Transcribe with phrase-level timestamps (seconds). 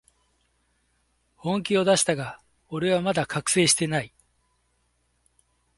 [1.35, 4.11] 本気を出したが、俺はまだ覚醒してない